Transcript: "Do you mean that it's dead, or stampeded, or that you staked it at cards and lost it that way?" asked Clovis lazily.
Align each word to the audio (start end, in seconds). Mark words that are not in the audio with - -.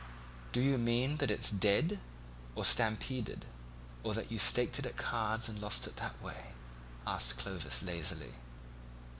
"Do 0.51 0.59
you 0.61 0.79
mean 0.79 1.17
that 1.17 1.29
it's 1.29 1.51
dead, 1.51 1.99
or 2.55 2.65
stampeded, 2.65 3.45
or 4.01 4.15
that 4.15 4.31
you 4.31 4.39
staked 4.39 4.79
it 4.79 4.87
at 4.87 4.97
cards 4.97 5.47
and 5.47 5.59
lost 5.61 5.85
it 5.85 5.97
that 5.97 6.19
way?" 6.23 6.53
asked 7.05 7.37
Clovis 7.37 7.83
lazily. 7.83 8.33